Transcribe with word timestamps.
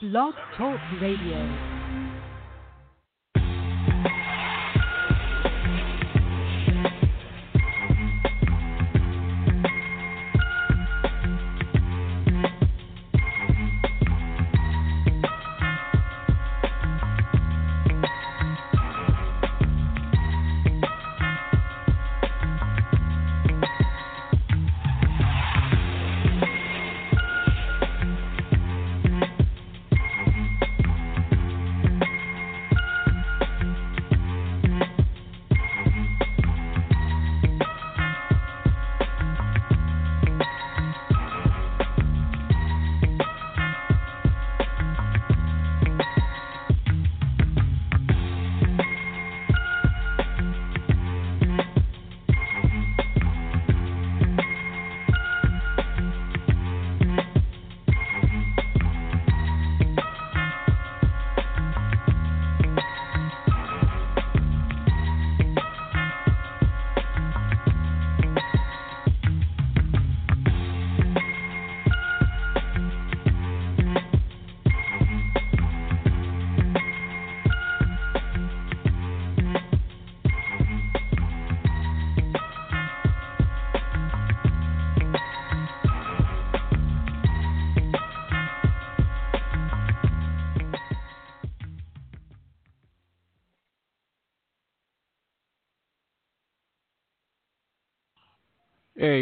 Blog 0.00 0.34
Talk 0.56 0.78
Radio. 1.00 1.73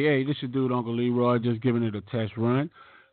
Hey, 0.05 0.25
this 0.25 0.36
your 0.41 0.50
dude, 0.50 0.72
Uncle 0.72 0.95
Leroy, 0.95 1.39
just 1.39 1.61
giving 1.61 1.83
it 1.83 1.95
a 1.95 2.00
test 2.03 2.36
run. 2.36 2.70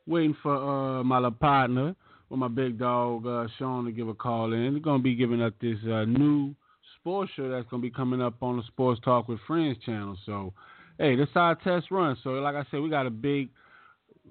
Waiting 0.07 0.35
for 0.41 0.55
uh, 0.55 1.03
my 1.03 1.17
little 1.17 1.31
partner 1.31 1.95
with 2.29 2.39
my 2.39 2.47
big 2.47 2.79
dog, 2.79 3.25
uh, 3.27 3.47
Sean, 3.57 3.85
to 3.85 3.91
give 3.91 4.07
a 4.07 4.13
call 4.13 4.53
in. 4.53 4.73
They're 4.73 4.81
going 4.81 4.99
to 4.99 5.03
be 5.03 5.15
giving 5.15 5.41
up 5.41 5.53
this 5.61 5.77
uh, 5.85 6.05
new 6.05 6.55
sports 6.99 7.31
show 7.35 7.49
that's 7.49 7.69
going 7.69 7.81
to 7.81 7.87
be 7.87 7.93
coming 7.93 8.21
up 8.21 8.41
on 8.41 8.57
the 8.57 8.63
Sports 8.63 9.01
Talk 9.03 9.27
with 9.27 9.39
Friends 9.45 9.77
channel. 9.85 10.17
So, 10.25 10.53
hey, 10.97 11.15
this 11.15 11.29
is 11.29 11.35
our 11.35 11.55
test 11.55 11.91
run. 11.91 12.17
So, 12.23 12.31
like 12.31 12.55
I 12.55 12.65
said, 12.71 12.81
we 12.81 12.89
got 12.89 13.05
a 13.05 13.11
big 13.11 13.49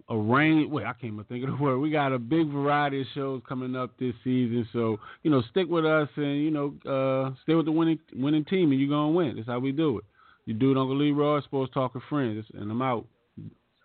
a 0.09 0.17
range. 0.17 0.70
Wait, 0.70 0.84
I 0.84 0.92
can't 0.92 1.12
even 1.12 1.25
think 1.25 1.45
of 1.45 1.51
the 1.51 1.56
word. 1.62 1.79
We 1.79 1.91
got 1.91 2.12
a 2.12 2.19
big 2.19 2.51
variety 2.51 3.03
of 3.03 3.06
shows 3.14 3.42
coming 3.48 3.77
up 3.77 3.98
this 3.98 4.14
season. 4.25 4.69
So, 4.73 4.98
you 5.23 5.31
know, 5.31 5.42
stick 5.51 5.69
with 5.69 5.84
us 5.84 6.09
and, 6.17 6.42
you 6.42 6.51
know, 6.51 6.75
uh, 6.86 7.34
stay 7.42 7.55
with 7.55 7.67
the 7.67 7.73
winning 7.73 7.98
winning 8.14 8.45
team 8.45 8.70
and 8.70 8.81
you're 8.81 8.89
going 8.89 9.12
to 9.12 9.17
win. 9.17 9.36
That's 9.36 9.48
how 9.48 9.59
we 9.59 9.73
do 9.73 9.98
it. 9.98 10.05
You 10.48 10.55
do 10.55 10.70
it, 10.70 10.79
Uncle 10.79 10.97
Leroy, 10.97 11.42
Sports 11.42 11.75
Talking 11.75 12.01
Friends, 12.09 12.47
and 12.55 12.70
I'm 12.70 12.81
out 12.81 13.07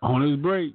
on 0.00 0.22
his 0.22 0.38
break. 0.38 0.74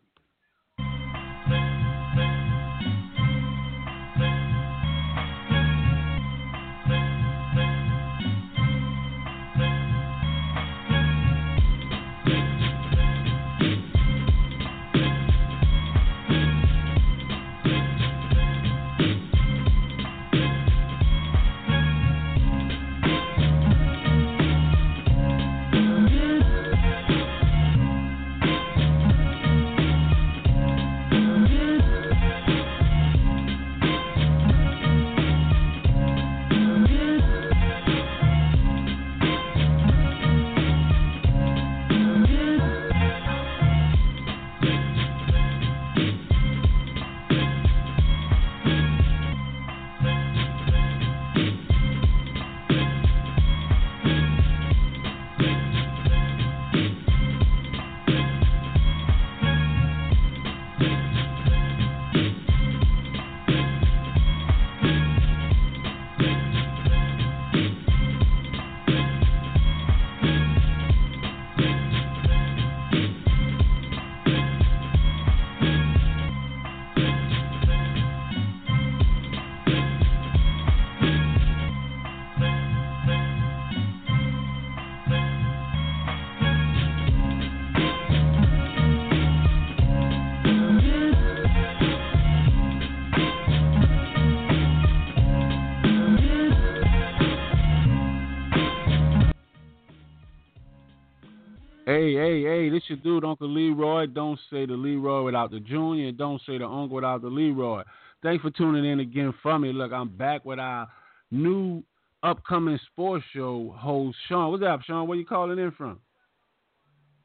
Hey, 102.00 102.14
hey, 102.14 102.44
hey, 102.44 102.70
this 102.70 102.84
your 102.88 102.98
dude, 103.00 103.26
Uncle 103.26 103.50
Leroy. 103.50 104.06
Don't 104.06 104.40
say 104.50 104.66
the 104.66 104.72
Leroy 104.72 105.22
without 105.22 105.52
the 105.52 105.60
Junior. 105.60 106.14
Don't 106.14 106.42
say 106.46 106.58
the 106.58 106.64
Uncle 106.64 106.96
without 106.96 107.22
the 107.22 107.28
Leroy. 107.28 107.84
Thanks 108.24 108.42
for 108.42 108.52
tuning 108.52 108.90
in 108.90 109.02
again 109.02 109.34
for 109.44 109.60
me. 109.60 109.74
Look, 109.74 109.92
I'm 109.92 110.08
back 110.08 110.46
with 110.46 110.60
our 110.60 110.88
new 111.30 111.84
upcoming 112.24 112.80
sports 112.90 113.26
show 113.34 113.76
host, 113.78 114.18
Sean. 114.30 114.50
What's 114.50 114.64
up, 114.64 114.82
Sean? 114.84 115.10
Where 115.10 115.18
you 115.18 115.26
calling 115.26 115.60
in 115.60 115.72
from? 115.72 116.00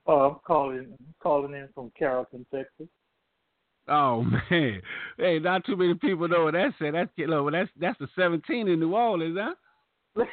Oh, 0.09 0.31
I'm 0.31 0.37
calling 0.45 0.99
calling 1.23 1.55
in 1.55 1.69
from 1.73 1.93
Carrollton, 1.97 2.45
Texas. 2.53 2.89
Oh 3.87 4.23
man, 4.51 4.83
hey, 5.19 5.39
not 5.39 5.65
too 5.65 5.77
many 5.77 5.95
people 5.95 6.27
know 6.27 6.47
what 6.47 6.55
that's 6.55 6.75
at. 6.85 6.95
That's 6.95 7.11
look, 7.17 7.53
that's 7.53 7.71
that's 7.79 7.99
the 8.01 8.09
17 8.17 8.67
in 8.67 8.81
New 8.81 8.93
Orleans, 8.93 9.39
huh? 9.41 9.55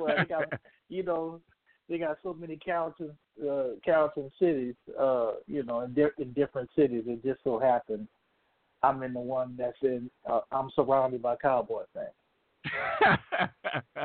well, 0.00 0.24
got, 0.26 0.44
you 0.88 1.02
know, 1.02 1.42
they 1.88 1.98
got 1.98 2.18
so 2.22 2.34
many 2.34 2.56
Carrollton 2.56 3.16
uh, 3.42 3.78
Carrollton 3.84 4.30
cities, 4.38 4.74
uh, 4.98 5.32
you 5.46 5.62
know, 5.62 5.80
in, 5.80 5.94
di- 5.94 6.16
in 6.18 6.32
different 6.32 6.68
cities. 6.76 7.04
It 7.06 7.22
just 7.24 7.40
so 7.44 7.58
happened 7.58 8.08
I'm 8.82 9.02
in 9.02 9.12
the 9.12 9.20
one 9.20 9.54
that's 9.58 9.76
in. 9.82 10.10
Uh, 10.28 10.40
I'm 10.52 10.70
surrounded 10.74 11.22
by 11.22 11.36
Cowboy 11.36 11.82
fans. 11.92 13.18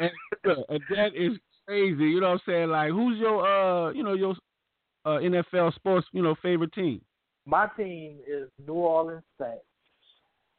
and, 0.00 0.10
and 0.44 0.80
that 0.90 1.14
is 1.14 1.38
crazy. 1.66 2.04
You 2.04 2.20
know 2.20 2.30
what 2.30 2.34
I'm 2.34 2.40
saying? 2.46 2.70
Like, 2.70 2.90
who's 2.90 3.18
your 3.18 3.46
uh, 3.46 3.92
you 3.92 4.02
know, 4.02 4.14
your 4.14 4.34
uh, 5.04 5.18
NFL 5.18 5.74
sports, 5.74 6.06
you 6.12 6.22
know, 6.22 6.34
favorite 6.42 6.72
team? 6.72 7.00
My 7.46 7.68
team 7.76 8.16
is 8.26 8.48
New 8.66 8.74
Orleans 8.74 9.22
Saints. 9.40 9.64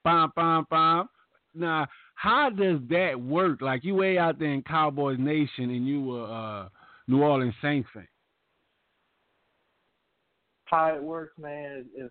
Bam, 0.04 0.32
bam, 0.36 0.66
bam. 0.70 1.08
Now, 1.56 1.88
how 2.16 2.50
does 2.50 2.80
that 2.90 3.20
work? 3.20 3.62
Like 3.62 3.84
you 3.84 3.96
way 3.96 4.18
out 4.18 4.40
there 4.40 4.52
in 4.54 4.64
Cowboys 4.64 5.20
Nation 5.20 5.70
and 5.70 5.88
you 5.88 6.02
were 6.02 6.26
uh 6.26 6.70
New 7.08 7.22
Orleans 7.22 7.54
Saints 7.62 7.90
fan. 7.94 8.08
How 10.66 10.96
it 10.96 11.04
works, 11.04 11.38
man, 11.38 11.86
is 11.96 12.10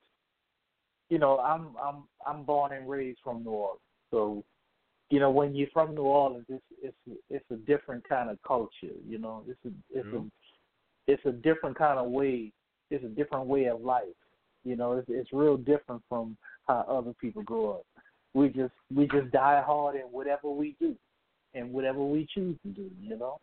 you 1.09 1.19
know, 1.19 1.39
I'm 1.41 1.77
I'm 1.83 2.05
I'm 2.27 2.45
born 2.45 2.73
and 2.73 2.89
raised 2.89 3.19
from 3.23 3.45
New 3.45 3.51
Orleans, 3.51 3.81
so 4.11 4.43
you 5.11 5.21
know 5.21 5.31
when 5.31 5.55
you're 5.55 5.69
from 5.73 5.95
New 5.95 6.03
Orleans, 6.03 6.47
it's 6.49 6.65
it's 6.83 7.19
it's 7.29 7.45
a 7.51 7.57
different 7.57 8.09
kind 8.09 8.31
of 8.31 8.39
culture. 8.47 8.95
You 9.07 9.19
know, 9.19 9.45
it's 9.47 9.59
a 9.67 9.99
it's 9.99 10.09
a 10.09 10.25
it's 11.07 11.27
a 11.27 11.33
different 11.33 11.77
kind 11.77 11.99
of 11.99 12.11
way. 12.11 12.53
It's 12.91 13.05
a 13.05 13.09
different 13.09 13.47
way 13.47 13.67
of 13.67 13.83
life. 13.83 14.05
You 14.65 14.77
know, 14.77 14.93
it's 14.93 15.07
it's 15.11 15.33
real 15.35 15.57
different 15.59 16.03
from 16.09 16.37
how 16.67 16.85
other 16.89 17.13
people 17.21 17.43
grow 17.43 17.73
up. 17.73 17.87
We 18.35 18.49
just 18.49 18.73
we 18.95 19.07
just 19.09 19.31
die 19.31 19.63
hard 19.65 19.97
in 19.97 20.03
whatever 20.03 20.51
we 20.51 20.75
do, 20.81 20.95
and 21.55 21.73
whatever 21.73 22.03
we 22.03 22.27
choose 22.35 22.57
to 22.63 22.69
do. 22.69 22.91
You 23.01 23.19
know, 23.19 23.41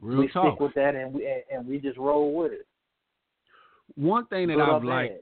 Real 0.00 0.20
we 0.20 0.28
talk. 0.28 0.54
stick 0.54 0.60
with 0.60 0.74
that, 0.74 0.94
and 0.94 1.14
we 1.14 1.26
and, 1.26 1.42
and 1.50 1.66
we 1.66 1.78
just 1.78 1.98
roll 1.98 2.34
with 2.34 2.52
it. 2.52 2.66
One 3.96 4.26
thing 4.26 4.48
that 4.48 4.60
I've 4.60 4.84
liked 4.84 5.14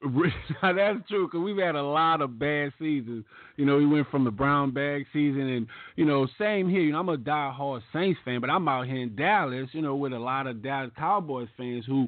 bad. 0.02 0.76
That's 0.76 1.08
true 1.08 1.26
because 1.26 1.40
we've 1.40 1.56
had 1.56 1.74
a 1.74 1.82
lot 1.82 2.20
of 2.20 2.38
bad 2.38 2.72
seasons. 2.78 3.24
You 3.56 3.64
know, 3.64 3.76
we 3.76 3.86
went 3.86 4.08
from 4.10 4.24
the 4.24 4.30
brown 4.30 4.70
bag 4.70 5.06
season, 5.12 5.48
and 5.48 5.66
you 5.96 6.04
know, 6.04 6.28
same 6.38 6.68
here. 6.68 6.82
You 6.82 6.92
know, 6.92 7.00
I'm 7.00 7.08
a 7.08 7.16
die-hard 7.16 7.82
Saints 7.92 8.20
fan, 8.24 8.40
but 8.40 8.50
I'm 8.50 8.68
out 8.68 8.86
here 8.86 9.02
in 9.02 9.16
Dallas. 9.16 9.68
You 9.72 9.82
know, 9.82 9.96
with 9.96 10.12
a 10.12 10.18
lot 10.18 10.46
of 10.46 10.62
Dallas 10.62 10.92
Cowboys 10.96 11.48
fans 11.56 11.84
who 11.86 12.06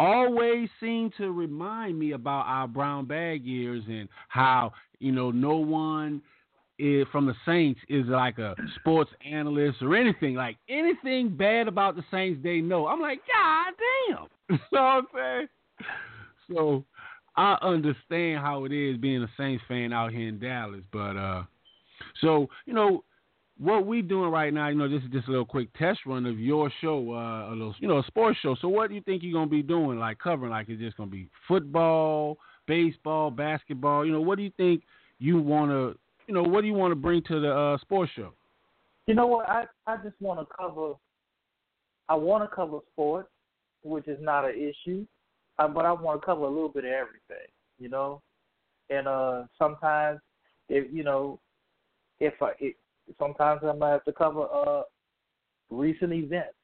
always 0.00 0.68
seem 0.80 1.10
to 1.18 1.30
remind 1.30 1.98
me 1.98 2.12
about 2.12 2.46
our 2.46 2.66
brown 2.66 3.04
bag 3.04 3.44
years 3.44 3.84
and 3.88 4.08
how 4.28 4.72
you 4.98 5.12
know 5.12 5.30
no 5.30 5.56
one 5.56 6.22
is, 6.78 7.06
from 7.12 7.26
the 7.26 7.34
Saints 7.44 7.80
is 7.88 8.06
like 8.06 8.38
a 8.38 8.54
sports 8.76 9.10
analyst 9.30 9.82
or 9.82 9.94
anything 9.94 10.34
like 10.34 10.56
anything 10.68 11.36
bad 11.36 11.68
about 11.68 11.96
the 11.96 12.04
Saints 12.10 12.40
they 12.42 12.60
know. 12.60 12.86
I'm 12.86 13.00
like, 13.00 13.20
God 13.26 13.74
damn. 13.78 14.26
You 14.50 14.58
know 14.72 14.82
what 14.82 14.82
I'm 14.82 15.06
saying? 15.14 15.48
So 16.50 16.84
I 17.36 17.56
understand 17.62 18.40
how 18.40 18.64
it 18.64 18.72
is 18.72 18.96
being 18.96 19.22
a 19.22 19.30
Saints 19.36 19.62
fan 19.68 19.92
out 19.92 20.12
here 20.12 20.28
in 20.28 20.40
Dallas, 20.40 20.82
but 20.92 21.16
uh, 21.16 21.44
so 22.20 22.48
you 22.66 22.72
know 22.72 23.04
what 23.60 23.86
we 23.86 24.00
doing 24.00 24.30
right 24.30 24.52
now. 24.52 24.68
You 24.68 24.74
know, 24.76 24.88
this 24.88 25.02
is 25.02 25.10
just 25.10 25.28
a 25.28 25.30
little 25.30 25.44
quick 25.44 25.68
test 25.76 26.00
run 26.06 26.24
of 26.26 26.40
your 26.40 26.72
show, 26.80 27.12
uh, 27.12 27.50
a 27.50 27.52
little 27.52 27.74
you 27.78 27.86
know 27.86 27.98
a 27.98 28.04
sports 28.04 28.38
show. 28.42 28.56
So 28.60 28.68
what 28.68 28.88
do 28.88 28.94
you 28.94 29.02
think 29.02 29.22
you're 29.22 29.34
gonna 29.34 29.50
be 29.50 29.62
doing? 29.62 29.98
Like 29.98 30.18
covering? 30.18 30.50
Like 30.50 30.68
it's 30.68 30.80
just 30.80 30.96
gonna 30.96 31.10
be 31.10 31.28
football, 31.46 32.38
baseball, 32.66 33.30
basketball? 33.30 34.04
You 34.06 34.12
know, 34.12 34.20
what 34.20 34.38
do 34.38 34.44
you 34.44 34.52
think 34.56 34.82
you 35.18 35.40
wanna? 35.40 35.92
You 36.26 36.34
know, 36.34 36.42
what 36.42 36.62
do 36.62 36.66
you 36.68 36.74
want 36.74 36.92
to 36.92 36.96
bring 36.96 37.22
to 37.24 37.40
the 37.40 37.52
uh, 37.52 37.78
sports 37.78 38.10
show? 38.16 38.32
You 39.06 39.14
know 39.14 39.26
what? 39.26 39.48
I 39.48 39.64
I 39.86 39.96
just 39.98 40.20
want 40.20 40.40
to 40.40 40.46
cover. 40.56 40.94
I 42.08 42.14
want 42.14 42.42
to 42.48 42.54
cover 42.54 42.78
sports, 42.92 43.28
which 43.84 44.08
is 44.08 44.18
not 44.20 44.44
an 44.44 44.54
issue, 44.56 45.06
uh, 45.58 45.68
but 45.68 45.84
I 45.84 45.92
want 45.92 46.20
to 46.20 46.26
cover 46.26 46.42
a 46.42 46.48
little 46.48 46.68
bit 46.68 46.84
of 46.84 46.90
everything. 46.90 47.46
You 47.78 47.88
know, 47.88 48.22
and 48.88 49.06
uh 49.06 49.44
sometimes 49.58 50.20
if 50.68 50.92
you 50.92 51.04
know 51.04 51.40
if 52.20 52.34
I 52.42 52.52
it, 52.58 52.76
sometimes 53.18 53.60
I 53.64 53.72
might 53.72 53.90
have 53.90 54.04
to 54.04 54.12
cover 54.12 54.46
uh 54.52 54.82
recent 55.70 56.12
events, 56.12 56.54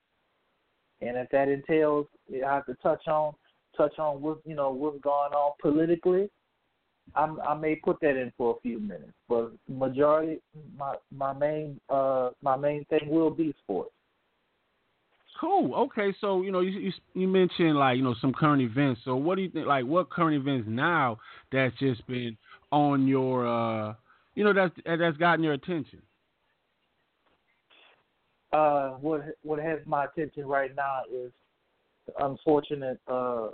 and 1.00 1.16
if 1.16 1.28
that 1.30 1.48
entails, 1.48 2.06
I 2.32 2.54
have 2.54 2.66
to 2.66 2.74
touch 2.82 3.06
on 3.08 3.34
touch 3.76 3.98
on 3.98 4.20
what 4.20 4.38
you 4.44 4.54
know 4.54 4.70
what's 4.70 5.00
going 5.00 5.32
on 5.32 5.52
politically. 5.60 6.30
I'm, 7.14 7.40
I 7.40 7.54
may 7.54 7.76
put 7.76 8.00
that 8.00 8.16
in 8.16 8.32
for 8.36 8.56
a 8.56 8.60
few 8.60 8.80
minutes, 8.80 9.12
but 9.28 9.52
majority 9.68 10.40
my 10.76 10.96
my 11.14 11.32
main 11.32 11.80
uh 11.88 12.30
my 12.42 12.56
main 12.56 12.84
thing 12.86 13.08
will 13.08 13.30
be 13.30 13.54
sports. 13.62 13.92
Cool. 15.40 15.74
Okay, 15.74 16.14
so 16.20 16.42
you 16.42 16.50
know 16.50 16.60
you, 16.60 16.78
you 16.78 16.92
you 17.14 17.28
mentioned 17.28 17.76
like 17.76 17.96
you 17.96 18.02
know 18.02 18.14
some 18.20 18.32
current 18.32 18.62
events. 18.62 19.02
So 19.04 19.16
what 19.16 19.36
do 19.36 19.42
you 19.42 19.50
think? 19.50 19.66
Like 19.66 19.84
what 19.84 20.10
current 20.10 20.34
events 20.34 20.66
now 20.68 21.18
that's 21.52 21.76
just 21.78 22.06
been 22.06 22.36
on 22.72 23.06
your 23.06 23.46
uh 23.46 23.94
you 24.34 24.44
know 24.44 24.52
that's 24.52 24.74
that's 24.84 25.16
gotten 25.18 25.44
your 25.44 25.52
attention? 25.52 26.00
Uh, 28.52 28.90
what 29.00 29.22
what 29.42 29.58
has 29.58 29.80
my 29.86 30.04
attention 30.04 30.46
right 30.46 30.74
now 30.76 31.00
is 31.12 31.32
the 32.06 32.24
unfortunate 32.24 33.00
uh 33.08 33.48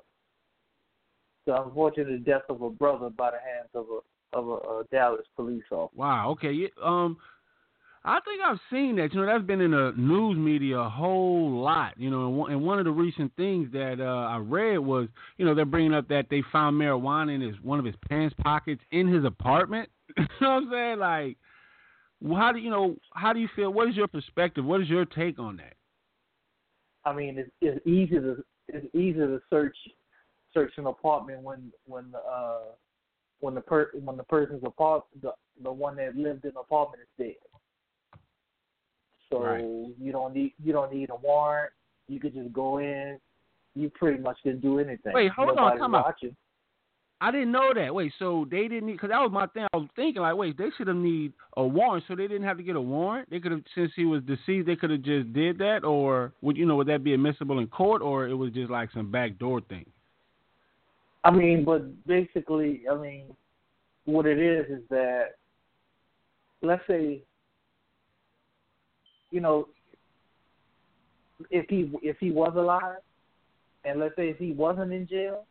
the 1.46 1.62
unfortunate 1.62 2.24
death 2.24 2.42
of 2.48 2.62
a 2.62 2.70
brother 2.70 3.10
by 3.10 3.30
the 3.30 3.38
hands 3.38 3.68
of 3.74 3.86
a 3.86 4.36
of 4.36 4.48
a, 4.48 4.52
a 4.52 4.84
Dallas 4.90 5.26
police 5.36 5.62
officer. 5.70 5.96
Wow. 5.96 6.30
Okay. 6.30 6.70
Um, 6.82 7.18
I 8.04 8.18
think 8.24 8.40
I've 8.44 8.58
seen 8.70 8.96
that. 8.96 9.12
You 9.12 9.20
know, 9.20 9.26
that's 9.26 9.44
been 9.44 9.60
in 9.60 9.70
the 9.70 9.92
news 9.96 10.36
media 10.36 10.78
a 10.78 10.88
whole 10.88 11.62
lot. 11.62 11.94
You 11.96 12.10
know, 12.10 12.46
and 12.46 12.62
one, 12.62 12.78
of 12.78 12.84
the 12.84 12.90
recent 12.90 13.32
things 13.36 13.70
that 13.72 14.00
uh, 14.00 14.28
I 14.28 14.38
read 14.38 14.78
was, 14.78 15.08
you 15.36 15.44
know, 15.44 15.54
they're 15.54 15.64
bringing 15.64 15.94
up 15.94 16.08
that 16.08 16.26
they 16.28 16.42
found 16.50 16.80
marijuana 16.80 17.34
in 17.34 17.40
his 17.40 17.54
one 17.62 17.78
of 17.78 17.84
his 17.84 17.94
pants 18.08 18.34
pockets 18.42 18.82
in 18.90 19.06
his 19.06 19.24
apartment. 19.24 19.88
you 20.16 20.24
know 20.40 20.54
what 20.54 20.62
I'm 20.64 20.70
saying? 20.70 20.98
Like, 20.98 21.36
how 22.30 22.52
do 22.52 22.58
you 22.58 22.70
know? 22.70 22.96
How 23.14 23.32
do 23.32 23.40
you 23.40 23.48
feel? 23.54 23.72
What 23.72 23.88
is 23.88 23.96
your 23.96 24.08
perspective? 24.08 24.64
What 24.64 24.80
is 24.80 24.88
your 24.88 25.04
take 25.04 25.38
on 25.38 25.56
that? 25.56 25.74
I 27.04 27.12
mean, 27.12 27.38
it's, 27.38 27.50
it's 27.60 27.86
easy 27.86 28.16
to 28.16 28.44
it's 28.68 28.86
easy 28.94 29.18
to 29.18 29.40
search 29.50 29.76
search 30.54 30.72
an 30.76 30.86
apartment 30.86 31.42
when 31.42 31.72
when 31.86 32.12
uh 32.28 32.60
when 33.40 33.54
the 33.54 33.60
per 33.60 33.90
when 34.04 34.16
the 34.16 34.24
person's 34.24 34.62
apart 34.64 35.04
the 35.20 35.32
the 35.62 35.72
one 35.72 35.96
that 35.96 36.16
lived 36.16 36.44
in 36.44 36.52
the 36.54 36.60
apartment 36.60 37.02
is 37.02 37.26
dead. 37.26 38.18
So 39.30 39.40
Right. 39.40 39.64
you 39.98 40.12
don't 40.12 40.34
need 40.34 40.52
you 40.62 40.72
don't 40.72 40.92
need 40.92 41.10
a 41.10 41.16
warrant. 41.16 41.72
You 42.08 42.20
could 42.20 42.34
just 42.34 42.52
go 42.52 42.78
in. 42.78 43.18
You 43.74 43.90
pretty 43.90 44.20
much 44.20 44.36
can 44.42 44.60
do 44.60 44.78
anything. 44.78 45.14
Wait, 45.14 45.32
hold 45.32 45.56
Nobody's 45.56 45.80
time 45.80 45.94
out. 45.94 46.04
watching. 46.04 46.36
I 47.22 47.30
didn't 47.30 47.52
know 47.52 47.72
that. 47.72 47.94
Wait, 47.94 48.12
so 48.18 48.48
they 48.50 48.62
didn't 48.62 48.86
need 48.86 48.94
because 48.94 49.10
that 49.10 49.20
was 49.20 49.30
my 49.30 49.46
thing. 49.46 49.64
I 49.72 49.76
was 49.76 49.88
thinking 49.94 50.22
like, 50.22 50.34
wait, 50.34 50.58
they 50.58 50.70
should 50.76 50.88
have 50.88 50.96
need 50.96 51.32
a 51.56 51.64
warrant, 51.64 52.02
so 52.08 52.16
they 52.16 52.26
didn't 52.26 52.42
have 52.42 52.56
to 52.56 52.64
get 52.64 52.74
a 52.74 52.80
warrant. 52.80 53.30
They 53.30 53.38
could 53.38 53.52
have, 53.52 53.62
since 53.76 53.92
he 53.94 54.04
was 54.04 54.24
deceased, 54.24 54.66
they 54.66 54.74
could 54.74 54.90
have 54.90 55.02
just 55.02 55.32
did 55.32 55.56
that, 55.58 55.84
or 55.84 56.32
would 56.42 56.56
you 56.56 56.66
know 56.66 56.74
would 56.74 56.88
that 56.88 57.04
be 57.04 57.14
admissible 57.14 57.60
in 57.60 57.68
court, 57.68 58.02
or 58.02 58.26
it 58.26 58.34
was 58.34 58.52
just 58.52 58.72
like 58.72 58.90
some 58.92 59.12
backdoor 59.12 59.60
thing? 59.60 59.86
I 61.22 61.30
mean, 61.30 61.64
but 61.64 62.04
basically, 62.08 62.82
I 62.90 62.96
mean, 62.96 63.26
what 64.04 64.26
it 64.26 64.40
is 64.40 64.78
is 64.78 64.82
that, 64.90 65.36
let's 66.60 66.82
say, 66.88 67.22
you 69.30 69.40
know, 69.40 69.68
if 71.50 71.66
he 71.68 71.88
if 72.02 72.16
he 72.18 72.32
was 72.32 72.54
alive, 72.56 72.96
and 73.84 74.00
let's 74.00 74.16
say 74.16 74.28
if 74.28 74.38
he 74.38 74.50
wasn't 74.50 74.92
in 74.92 75.06
jail, 75.06 75.46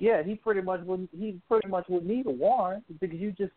yeah, 0.00 0.22
he 0.22 0.34
pretty 0.34 0.62
much 0.62 0.80
would 0.84 1.08
he 1.16 1.38
pretty 1.46 1.68
much 1.68 1.84
would 1.88 2.06
need 2.06 2.26
a 2.26 2.30
warrant 2.30 2.82
because 3.00 3.18
you 3.20 3.32
just 3.32 3.52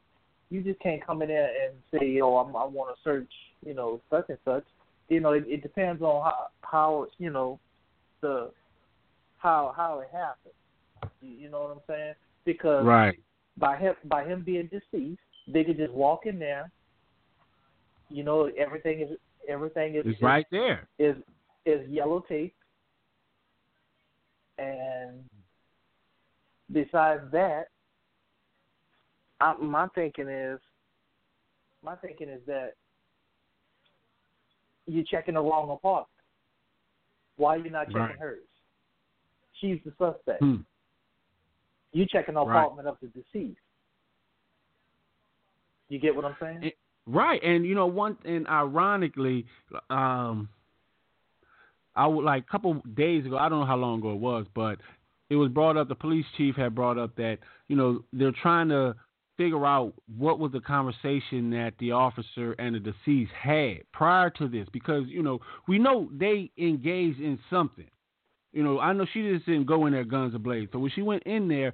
you 0.50 0.62
just 0.62 0.80
can't 0.82 1.04
come 1.04 1.22
in 1.24 1.30
there 1.30 1.46
and 1.48 1.74
say, 1.92 2.20
oh, 2.22 2.38
I'm, 2.38 2.56
I 2.56 2.66
want 2.66 2.96
to 2.96 3.02
search, 3.02 3.32
you 3.66 3.74
know, 3.74 4.00
such 4.12 4.26
and 4.30 4.38
such. 4.46 4.66
You 5.10 5.22
know, 5.22 5.32
it, 5.32 5.46
it 5.48 5.64
depends 5.64 6.02
on 6.04 6.22
how 6.24 6.48
how 6.62 7.08
you 7.18 7.30
know 7.32 7.60
the 8.22 8.52
how 9.38 9.74
how 9.76 10.00
it 10.00 10.10
happened. 10.12 11.14
You, 11.22 11.46
you 11.46 11.50
know 11.50 11.62
what 11.62 11.72
I'm 11.72 11.82
saying? 11.88 12.14
Because 12.46 12.86
Right. 12.86 13.18
by 13.58 13.78
him 13.78 13.96
by 14.06 14.26
him 14.26 14.44
being 14.46 14.68
deceased, 14.70 15.22
they 15.48 15.64
could 15.64 15.78
just 15.78 15.94
walk 15.94 16.26
in 16.26 16.40
there. 16.40 16.70
You 18.10 18.24
know, 18.24 18.52
everything 18.58 19.00
is 19.00 19.18
everything 19.48 19.96
is 19.96 20.06
It's 20.06 20.22
right 20.22 20.46
there. 20.52 20.90
is 21.00 21.16
is 21.66 21.90
yellow 21.90 22.20
tape, 22.28 22.54
and 24.58 25.24
besides 26.74 27.22
that, 27.32 27.66
I, 29.40 29.56
my 29.58 29.88
thinking 29.96 30.28
is 30.28 30.60
my 31.84 31.96
thinking 31.96 32.30
is 32.30 32.42
that 32.48 32.74
you're 34.86 35.04
checking 35.04 35.36
the 35.36 35.42
wrong 35.42 35.70
apartment. 35.70 36.08
Why 37.36 37.56
are 37.56 37.60
you 37.60 37.70
not 37.70 37.88
checking 37.88 38.00
Right. 38.00 38.20
hers? 38.20 38.44
She's 39.60 39.80
the 39.86 39.92
suspect. 39.92 40.40
Hmm. 40.40 40.58
You 41.92 42.06
checking 42.06 42.36
the 42.36 42.46
Right. 42.46 42.60
apartment 42.60 42.88
of 42.88 42.98
the 43.02 43.08
deceased. 43.08 43.60
You 45.90 46.00
get 46.00 46.16
what 46.16 46.26
I'm 46.26 46.36
saying? 46.40 46.64
It- 46.64 46.78
Right, 47.06 47.44
and 47.44 47.66
you 47.66 47.76
know 47.76 47.86
one, 47.86 48.18
and 48.24 48.48
ironically, 48.48 49.46
um, 49.90 50.48
I 51.98 52.08
would 52.08 52.24
like 52.24 52.44
a 52.44 52.48
couple 52.48 52.76
days 52.76 53.26
ago. 53.26 53.38
I 53.38 53.50
don't 53.50 53.60
know 53.60 53.66
how 53.66 53.76
long 53.76 54.00
ago 54.00 54.14
it 54.14 54.20
was, 54.20 54.48
but 54.54 54.80
it 55.34 55.38
was 55.38 55.50
brought 55.50 55.78
up. 55.78 55.88
The 55.88 55.96
police 55.96 56.26
chief 56.38 56.56
had 56.56 56.76
brought 56.76 56.98
up 56.98 57.16
that 57.18 57.40
you 57.68 57.76
know 57.76 58.04
they're 58.14 58.34
trying 58.42 58.70
to 58.70 58.96
figure 59.36 59.66
out 59.66 59.94
what 60.16 60.38
was 60.40 60.52
the 60.52 60.60
conversation 60.60 61.50
that 61.50 61.74
the 61.80 61.92
officer 61.92 62.54
and 62.54 62.76
the 62.76 62.80
deceased 62.80 63.32
had 63.32 63.80
prior 63.92 64.30
to 64.30 64.48
this, 64.48 64.68
because 64.72 65.04
you 65.08 65.24
know 65.24 65.40
we 65.68 65.80
know 65.80 66.10
they 66.14 66.52
engaged 66.58 67.20
in 67.20 67.40
something. 67.50 67.88
You 68.52 68.64
know, 68.64 68.80
I 68.80 68.94
know 68.94 69.08
she 69.12 69.24
just 69.24 69.48
didn't 69.48 69.66
go 69.66 69.88
in 69.88 69.94
there 69.94 70.04
guns 70.04 70.36
ablaze. 70.36 70.70
So 70.72 70.78
when 70.78 70.92
she 70.92 71.02
went 71.02 71.24
in 71.24 71.48
there, 71.48 71.74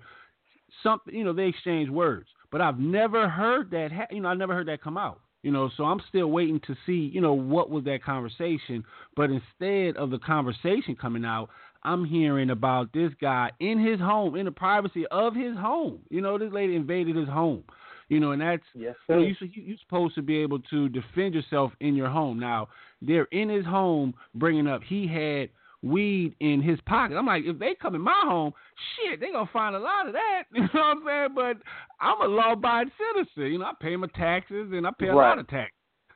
something 0.83 1.13
you 1.13 1.23
know 1.23 1.33
they 1.33 1.47
exchanged 1.47 1.91
words 1.91 2.27
but 2.51 2.61
i've 2.61 2.79
never 2.79 3.29
heard 3.29 3.71
that 3.71 3.91
ha- 3.91 4.07
you 4.11 4.21
know 4.21 4.29
i 4.29 4.33
never 4.33 4.53
heard 4.53 4.67
that 4.67 4.81
come 4.81 4.97
out 4.97 5.19
you 5.43 5.51
know 5.51 5.69
so 5.77 5.83
i'm 5.83 6.01
still 6.07 6.27
waiting 6.27 6.59
to 6.65 6.75
see 6.85 7.09
you 7.13 7.21
know 7.21 7.33
what 7.33 7.69
was 7.69 7.83
that 7.83 8.03
conversation 8.03 8.83
but 9.15 9.29
instead 9.29 9.97
of 9.97 10.09
the 10.09 10.19
conversation 10.19 10.95
coming 10.99 11.25
out 11.25 11.49
I'm 11.83 12.05
hearing 12.05 12.49
about 12.49 12.91
this 12.93 13.11
guy 13.21 13.51
in 13.59 13.79
his 13.79 13.99
home, 13.99 14.35
in 14.35 14.45
the 14.45 14.51
privacy 14.51 15.05
of 15.11 15.35
his 15.35 15.55
home. 15.55 15.99
You 16.09 16.21
know, 16.21 16.37
this 16.37 16.51
lady 16.51 16.75
invaded 16.75 17.15
his 17.15 17.29
home. 17.29 17.63
You 18.09 18.19
know, 18.19 18.31
and 18.31 18.41
that's 18.41 18.63
yes, 18.73 18.95
you 19.07 19.35
you, 19.39 19.49
you're 19.53 19.77
supposed 19.81 20.15
to 20.15 20.23
be 20.23 20.37
able 20.37 20.59
to 20.59 20.89
defend 20.89 21.35
yourself 21.35 21.71
in 21.79 21.95
your 21.95 22.09
home. 22.09 22.39
Now, 22.39 22.69
they're 23.03 23.27
in 23.31 23.49
his 23.49 23.65
home 23.65 24.15
bringing 24.33 24.65
up 24.65 24.81
he 24.83 25.07
had 25.07 25.49
weed 25.81 26.35
in 26.39 26.61
his 26.61 26.79
pocket. 26.87 27.15
I'm 27.15 27.27
like, 27.27 27.43
if 27.45 27.59
they 27.59 27.75
come 27.79 27.95
in 27.95 28.01
my 28.01 28.21
home, 28.25 28.51
shit, 28.95 29.19
they 29.19 29.31
gonna 29.31 29.49
find 29.53 29.75
a 29.75 29.79
lot 29.79 30.07
of 30.07 30.13
that. 30.13 30.43
You 30.53 30.61
know 30.61 30.67
what 30.73 30.83
I'm 30.83 31.03
saying? 31.05 31.35
But 31.35 31.57
I'm 32.01 32.21
a 32.21 32.33
law-abiding 32.33 32.91
citizen. 33.15 33.51
You 33.51 33.59
know, 33.59 33.65
I 33.65 33.73
pay 33.79 33.95
my 33.95 34.07
taxes 34.15 34.69
and 34.73 34.87
I 34.87 34.91
pay 34.97 35.07
a 35.07 35.13
right. 35.13 35.29
lot 35.29 35.39
of 35.39 35.47
tax. 35.47 35.71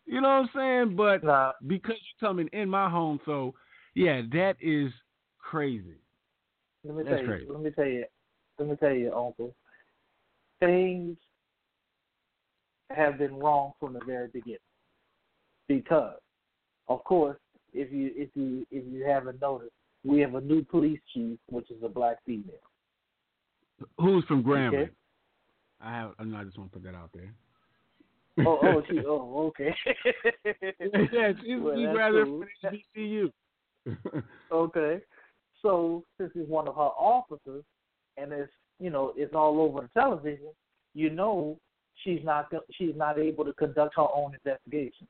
You 0.05 0.19
know 0.19 0.27
what 0.27 0.33
I'm 0.33 0.49
saying? 0.87 0.95
But 0.97 1.23
nah. 1.23 1.51
because 1.65 1.95
you're 1.95 2.27
coming 2.27 2.49
in 2.51 2.69
my 2.69 2.89
home, 2.89 3.19
so 3.25 3.53
yeah, 3.95 4.21
that 4.31 4.55
is 4.59 4.91
crazy. 5.49 5.97
Let 6.83 6.95
me 6.95 7.03
That's 7.03 7.17
tell 7.17 7.25
crazy. 7.25 7.45
you. 7.45 7.53
Let 7.53 7.63
me 7.63 7.69
tell 7.71 7.85
you. 7.85 8.05
Let 8.59 8.69
me 8.69 8.75
tell 8.75 8.93
you, 8.93 9.13
Uncle. 9.13 9.55
Things 10.59 11.17
have 12.89 13.17
been 13.17 13.35
wrong 13.35 13.73
from 13.79 13.93
the 13.93 14.01
very 14.05 14.27
beginning 14.27 14.59
because, 15.67 16.19
of 16.87 17.03
course, 17.03 17.37
if 17.73 17.91
you 17.91 18.11
if 18.15 18.29
you 18.35 18.65
if 18.71 18.83
you 18.91 19.05
haven't 19.05 19.41
noticed, 19.41 19.71
we 20.03 20.19
have 20.19 20.35
a 20.35 20.41
new 20.41 20.63
police 20.63 20.99
chief, 21.13 21.37
which 21.49 21.69
is 21.71 21.81
a 21.83 21.89
black 21.89 22.17
female. 22.25 22.53
Who's 23.97 24.23
from 24.25 24.43
Grambling? 24.43 24.83
Okay. 24.83 24.91
I 25.81 25.91
have. 25.91 26.11
I 26.19 26.43
just 26.43 26.57
want 26.57 26.71
to 26.71 26.79
put 26.79 26.83
that 26.83 26.95
out 26.95 27.09
there. 27.13 27.33
Oh, 28.45 28.59
oh, 28.63 28.81
she, 28.89 28.99
oh, 29.05 29.47
okay. 29.47 29.75
yeah, 31.11 31.33
she's, 31.41 31.61
Well, 31.61 31.75
she's 31.75 31.87
rather 31.95 32.25
cool. 32.25 32.43
from 32.61 32.79
HBCU. 32.97 33.31
okay. 34.51 34.99
So 35.63 36.03
since 36.19 36.31
it's 36.35 36.49
one 36.49 36.67
of 36.67 36.75
her 36.75 36.81
officers, 36.81 37.63
and 38.17 38.31
it's 38.31 38.51
you 38.79 38.91
know 38.91 39.13
it's 39.15 39.33
all 39.33 39.59
over 39.59 39.81
the 39.81 39.99
television, 39.99 40.49
you 40.93 41.09
know 41.09 41.57
she's 42.03 42.23
not 42.23 42.51
she's 42.71 42.95
not 42.95 43.17
able 43.17 43.45
to 43.45 43.53
conduct 43.53 43.95
her 43.95 44.07
own 44.13 44.35
investigation. 44.35 45.07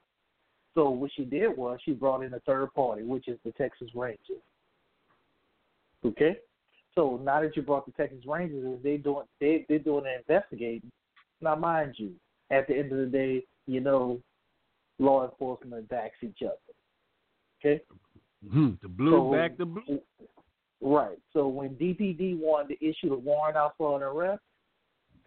So 0.76 0.90
what 0.90 1.12
she 1.16 1.26
did 1.26 1.56
was 1.56 1.80
she 1.84 1.92
brought 1.92 2.24
in 2.24 2.34
a 2.34 2.40
third 2.42 2.74
party, 2.74 3.04
which 3.04 3.28
is 3.28 3.38
the 3.44 3.52
Texas 3.52 3.90
Rangers. 3.94 4.42
Okay. 6.06 6.38
So 6.96 7.20
now 7.24 7.42
that 7.42 7.56
you 7.56 7.64
brought 7.64 7.86
the 7.86 7.92
Texas 7.92 8.24
Rangers, 8.28 8.80
they 8.84 8.98
doing 8.98 9.26
they 9.40 9.66
they're 9.68 9.80
doing 9.80 10.06
the 10.06 10.18
investigating. 10.18 10.92
Now, 11.42 11.56
mind 11.56 11.96
you, 11.98 12.12
at 12.52 12.68
the 12.68 12.78
end 12.78 12.92
of 12.92 13.00
the 13.00 13.06
day, 13.06 13.44
you 13.68 13.82
know, 13.82 14.20
law 15.00 15.26
enforcement 15.26 15.90
backs 15.90 16.16
each 16.22 16.42
other. 16.44 16.56
Okay. 17.60 17.84
Mhm, 18.46 18.80
the 18.82 18.88
blue 18.88 19.12
So- 19.12 19.32
back 19.32 19.58
the 19.58 19.66
blue. 19.66 20.02
Right. 20.86 21.18
So 21.32 21.48
when 21.48 21.76
DPD 21.76 22.38
wanted 22.38 22.78
to 22.78 22.86
issue 22.86 23.10
the 23.10 23.16
warrant 23.16 23.56
out 23.56 23.74
for 23.78 23.96
an 23.96 24.04
arrest, 24.04 24.42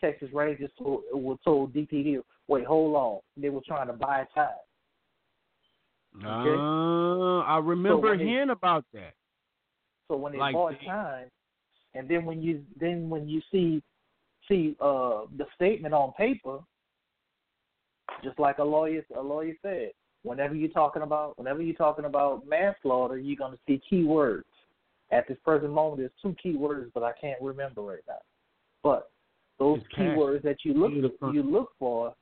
Texas 0.02 0.28
Rangers 0.34 0.70
told, 0.78 1.04
were 1.14 1.36
told 1.42 1.72
DPD, 1.72 2.22
"Wait, 2.46 2.66
hold 2.66 2.94
on." 2.94 3.20
They 3.38 3.48
were 3.48 3.62
trying 3.66 3.86
to 3.86 3.94
buy 3.94 4.26
time. 4.34 4.48
Uh, 6.22 7.38
I 7.40 7.58
remember 7.58 8.16
they- 8.16 8.24
hearing 8.24 8.50
about 8.50 8.84
that. 8.92 9.14
So 10.08 10.16
when 10.16 10.32
they 10.32 10.38
Like 10.38 10.54
bought 10.54 10.78
the- 10.78 10.84
time, 10.86 11.30
and 11.94 12.06
then 12.06 12.26
when 12.26 12.42
you 12.42 12.64
then 12.76 13.08
when 13.08 13.26
you 13.28 13.40
see 13.50 13.82
see 14.48 14.76
uh 14.80 15.24
the 15.36 15.46
statement 15.54 15.94
on 15.94 16.12
paper, 16.12 16.60
just 18.22 18.38
like 18.38 18.58
a 18.58 18.64
lawyer 18.64 19.04
a 19.14 19.20
lawyer 19.22 19.56
said, 19.62 19.92
whenever 20.22 20.54
you're 20.54 20.68
talking 20.70 21.02
about 21.02 21.36
whenever 21.38 21.62
you're 21.62 21.74
talking 21.76 22.04
about 22.04 22.46
manslaughter, 22.46 23.18
you're 23.18 23.36
gonna 23.36 23.58
see 23.66 23.78
key 23.78 24.04
words. 24.04 24.46
At 25.12 25.28
this 25.28 25.38
present 25.44 25.72
moment, 25.72 25.98
there's 25.98 26.10
two 26.20 26.34
key 26.42 26.56
words, 26.56 26.90
but 26.92 27.02
I 27.02 27.12
can't 27.20 27.40
remember 27.40 27.82
right 27.82 28.00
now. 28.08 28.18
But 28.82 29.10
those 29.58 29.78
It's 29.78 29.94
key 29.94 30.08
words 30.08 30.42
that 30.44 30.64
you 30.64 30.74
look 30.74 30.92
Beautiful. 30.92 31.32
you 31.32 31.42
look 31.42 31.70
for 31.78 32.14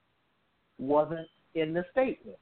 wasn't 0.78 1.28
in 1.54 1.72
the 1.72 1.84
statement. 1.92 2.38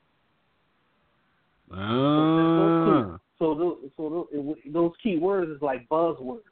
Ah, 1.73 3.19
So 3.39 3.55
those, 3.55 3.79
so 3.97 4.11
those, 4.11 4.27
it 4.33 4.73
those 4.73 4.93
key 5.03 5.19
words 5.19 5.51
is 5.51 5.63
like 5.63 5.89
buzzwords. 5.89 6.43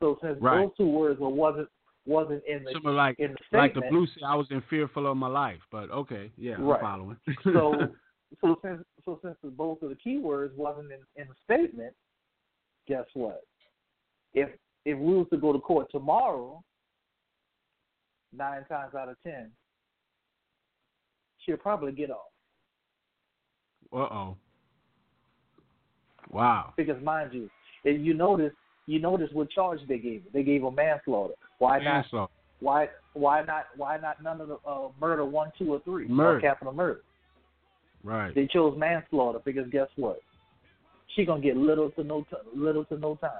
So 0.00 0.18
since 0.22 0.38
Right. 0.40 0.62
those 0.62 0.70
two 0.76 0.88
words 0.88 1.20
were 1.20 1.28
wasn't 1.28 1.68
wasn't 2.06 2.42
in 2.46 2.64
the 2.64 2.72
something 2.72 2.92
like 2.92 3.18
in 3.18 3.32
the 3.32 3.56
like 3.56 3.74
the 3.74 3.82
blue 3.82 4.06
say 4.06 4.22
I 4.24 4.34
was 4.34 4.46
in 4.50 4.62
fearful 4.68 5.06
of 5.06 5.16
my 5.16 5.28
life, 5.28 5.60
but 5.70 5.90
okay, 5.90 6.30
yeah, 6.36 6.56
I'm 6.56 6.80
following. 6.80 7.16
so 7.44 7.94
so 8.40 8.58
since 8.62 8.82
so 9.04 9.18
since 9.22 9.36
both 9.42 9.82
of 9.82 9.90
the 9.90 9.96
key 9.96 10.18
words 10.18 10.54
wasn't 10.56 10.90
in, 10.92 11.00
in 11.20 11.28
the 11.28 11.34
statement, 11.44 11.94
guess 12.86 13.04
what? 13.14 13.42
If 14.34 14.48
if 14.84 14.98
we 14.98 15.14
was 15.14 15.26
to 15.30 15.36
go 15.36 15.52
to 15.52 15.58
court 15.58 15.88
tomorrow, 15.90 16.62
nine 18.36 18.64
times 18.66 18.94
out 18.94 19.08
of 19.08 19.16
ten, 19.22 19.50
she'll 21.44 21.56
probably 21.56 21.92
get 21.92 22.10
off. 22.10 22.30
uh 23.92 23.96
oh, 23.96 24.36
wow, 26.30 26.72
Because 26.76 27.02
mind 27.02 27.30
you, 27.32 27.50
if 27.84 28.00
you 28.04 28.14
notice 28.14 28.52
you 28.86 29.00
notice 29.00 29.28
what 29.32 29.50
charge 29.50 29.80
they 29.88 29.98
gave 29.98 30.22
her. 30.22 30.28
They 30.32 30.42
gave 30.42 30.62
her 30.62 30.70
manslaughter. 30.70 31.34
Why 31.58 31.78
not 31.78 31.84
manslaughter. 31.84 32.32
Why 32.60 32.88
why 33.12 33.42
not 33.42 33.66
why 33.76 33.98
not 33.98 34.22
none 34.22 34.40
of 34.40 34.48
the 34.48 34.58
uh, 34.66 34.88
murder 35.00 35.24
one, 35.24 35.50
two, 35.58 35.72
or 35.74 35.80
three? 35.80 36.08
Murder. 36.08 36.38
Or 36.38 36.40
capital 36.40 36.72
murder. 36.72 37.00
Right. 38.02 38.34
They 38.34 38.46
chose 38.46 38.78
manslaughter 38.78 39.40
because 39.44 39.68
guess 39.70 39.88
what? 39.96 40.20
She 41.14 41.24
gonna 41.24 41.40
get 41.40 41.56
little 41.56 41.90
to 41.92 42.04
no 42.04 42.22
t- 42.22 42.36
little 42.54 42.84
to 42.86 42.98
no 42.98 43.14
time. 43.16 43.30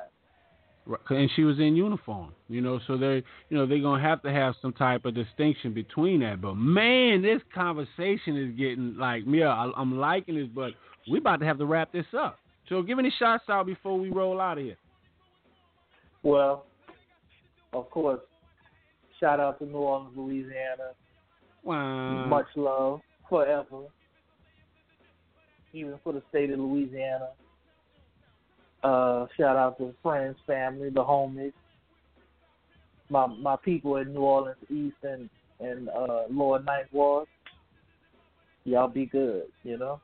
Right, 0.87 1.01
and 1.11 1.31
she 1.35 1.43
was 1.43 1.59
in 1.59 1.75
uniform, 1.75 2.33
you 2.49 2.61
know, 2.61 2.79
so 2.87 2.97
they, 2.97 3.25
you 3.49 3.57
know, 3.57 3.67
they're 3.67 3.81
gonna 3.81 4.03
have 4.03 4.23
to 4.23 4.33
have 4.33 4.55
some 4.63 4.73
type 4.73 5.05
of 5.05 5.15
distinction 5.15 5.75
between 5.75 6.21
that. 6.21 6.41
But 6.41 6.55
man, 6.55 7.23
this 7.23 7.43
conversation 7.53 8.37
is 8.37 8.57
getting 8.57 8.97
like, 8.97 9.25
yeah, 9.27 9.49
I, 9.49 9.73
I'm 9.77 9.99
liking 9.99 10.37
this, 10.37 10.49
but 10.55 10.71
we 11.11 11.19
about 11.19 11.41
to 11.41 11.47
have 11.47 11.59
to 11.59 11.67
wrap 11.67 11.93
this 11.93 12.07
up. 12.17 12.39
So 12.69 12.83
give 12.83 12.99
any 13.01 13.13
shots 13.19 13.45
out 13.49 13.67
before 13.67 13.99
we 13.99 14.11
roll 14.11 14.41
out 14.41 14.59
of 14.59 14.65
here. 14.65 14.77
Well, 16.23 16.67
of 17.73 17.91
course, 17.91 18.21
shout 19.19 19.41
out 19.41 19.59
to 19.59 19.67
New 19.67 19.79
Orleans, 19.79 20.17
Louisiana. 20.17 20.93
Wow. 21.65 22.27
Much 22.27 22.47
love 22.55 23.01
forever, 23.29 23.87
even 25.73 25.99
for 26.05 26.13
the 26.13 26.23
state 26.29 26.51
of 26.51 26.61
Louisiana. 26.61 27.31
Uh, 28.83 29.27
shout 29.37 29.57
out 29.57 29.79
to 29.79 29.95
friends, 30.03 30.37
family, 30.47 30.91
the 30.91 31.03
homies, 31.03 31.53
my 33.09 33.27
my 33.27 33.57
people 33.57 33.97
in 33.97 34.13
New 34.13 34.21
Orleans 34.21 34.57
East 34.71 34.97
and 35.03 35.29
and 35.61 35.89
uh, 35.89 36.23
Lower 36.31 36.63
Ninth 36.63 36.89
Ward. 36.93 37.27
Y'all 38.65 38.89
be 38.89 39.07
good, 39.07 39.45
you 39.63 39.79
know. 39.79 40.01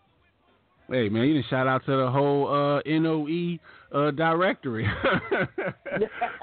Hey 0.91 1.09
man, 1.09 1.27
you 1.27 1.41
can 1.41 1.49
shout 1.49 1.67
out 1.67 1.85
to 1.87 1.97
the 1.97 2.11
whole 2.11 2.49
uh, 2.49 2.81
NOE 2.87 3.59
uh, 3.95 4.11
directory. 4.11 4.87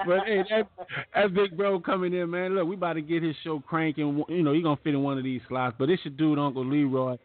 but 0.06 0.20
hey, 0.26 0.42
that, 0.50 0.68
that 1.14 1.34
big 1.34 1.56
bro 1.56 1.78
coming 1.78 2.14
in, 2.14 2.30
man. 2.30 2.54
Look, 2.54 2.66
we 2.66 2.74
about 2.74 2.94
to 2.94 3.02
get 3.02 3.22
his 3.22 3.36
show 3.44 3.60
cranking. 3.60 4.24
You 4.28 4.42
know, 4.42 4.52
he 4.52 4.62
gonna 4.62 4.80
fit 4.82 4.94
in 4.94 5.02
one 5.02 5.18
of 5.18 5.24
these 5.24 5.40
slots. 5.48 5.76
But 5.78 5.90
it's 5.90 6.04
your 6.04 6.14
dude, 6.14 6.38
Uncle 6.38 6.64
Leroy, 6.64 7.16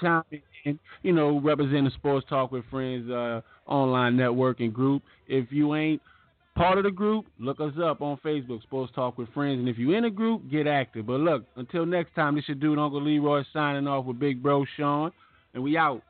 chiming 0.00 0.42
in. 0.64 0.78
You 1.02 1.12
know, 1.12 1.40
representing 1.40 1.90
Sports 1.94 2.26
Talk 2.28 2.52
with 2.52 2.64
Friends 2.70 3.10
uh, 3.10 3.40
online 3.70 4.16
networking 4.16 4.72
group. 4.72 5.02
If 5.28 5.50
you 5.50 5.74
ain't 5.74 6.02
part 6.54 6.78
of 6.78 6.84
the 6.84 6.90
group, 6.90 7.26
look 7.38 7.60
us 7.60 7.72
up 7.82 8.02
on 8.02 8.18
Facebook, 8.24 8.62
Sports 8.62 8.92
Talk 8.94 9.16
with 9.16 9.32
Friends. 9.32 9.58
And 9.58 9.68
if 9.68 9.78
you 9.78 9.92
in 9.92 10.04
a 10.04 10.10
group, 10.10 10.50
get 10.50 10.66
active. 10.66 11.06
But 11.06 11.20
look, 11.20 11.44
until 11.56 11.86
next 11.86 12.14
time, 12.14 12.34
this 12.34 12.46
your 12.48 12.56
dude, 12.56 12.78
Uncle 12.78 13.02
Leroy, 13.02 13.44
signing 13.52 13.86
off 13.86 14.04
with 14.04 14.18
Big 14.18 14.42
Bro 14.42 14.66
Sean, 14.76 15.12
and 15.54 15.62
we 15.62 15.76
out. 15.76 16.02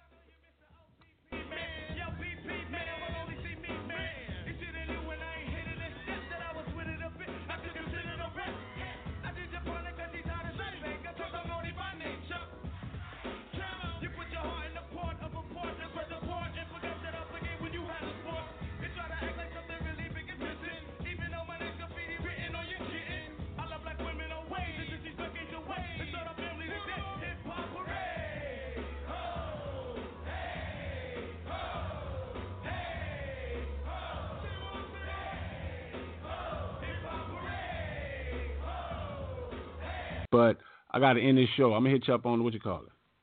But 40.30 40.58
I 40.90 41.00
got 41.00 41.14
to 41.14 41.20
end 41.20 41.38
this 41.38 41.48
show. 41.56 41.72
I'm 41.74 41.82
gonna 41.82 41.90
hit 41.90 42.08
you 42.08 42.14
up 42.14 42.26
on 42.26 42.42
what 42.44 42.54
you 42.54 42.60
call 42.60 42.82
it. 42.82 42.92